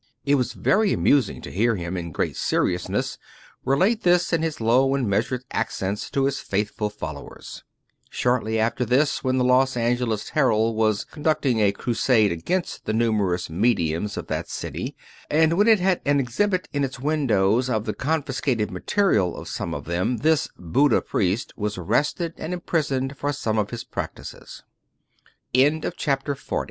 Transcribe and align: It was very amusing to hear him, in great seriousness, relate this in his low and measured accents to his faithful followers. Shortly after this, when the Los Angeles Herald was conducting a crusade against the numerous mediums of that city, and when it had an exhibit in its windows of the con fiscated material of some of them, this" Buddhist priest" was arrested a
It 0.25 0.33
was 0.33 0.53
very 0.53 0.93
amusing 0.93 1.43
to 1.43 1.51
hear 1.51 1.75
him, 1.75 1.95
in 1.95 2.11
great 2.11 2.35
seriousness, 2.35 3.19
relate 3.63 4.01
this 4.01 4.33
in 4.33 4.41
his 4.41 4.59
low 4.59 4.95
and 4.95 5.07
measured 5.07 5.43
accents 5.51 6.09
to 6.09 6.25
his 6.25 6.39
faithful 6.39 6.89
followers. 6.89 7.63
Shortly 8.09 8.57
after 8.59 8.83
this, 8.83 9.23
when 9.23 9.37
the 9.37 9.43
Los 9.43 9.77
Angeles 9.77 10.29
Herald 10.29 10.75
was 10.75 11.03
conducting 11.05 11.59
a 11.59 11.71
crusade 11.71 12.31
against 12.31 12.85
the 12.85 12.93
numerous 12.93 13.47
mediums 13.47 14.17
of 14.17 14.25
that 14.25 14.49
city, 14.49 14.95
and 15.29 15.53
when 15.53 15.67
it 15.67 15.79
had 15.79 16.01
an 16.03 16.19
exhibit 16.19 16.67
in 16.73 16.83
its 16.83 16.99
windows 16.99 17.69
of 17.69 17.85
the 17.85 17.93
con 17.93 18.23
fiscated 18.23 18.71
material 18.71 19.37
of 19.37 19.47
some 19.47 19.71
of 19.75 19.85
them, 19.85 20.17
this" 20.17 20.49
Buddhist 20.57 21.05
priest" 21.09 21.53
was 21.55 21.77
arrested 21.77 22.33
a 22.39 22.61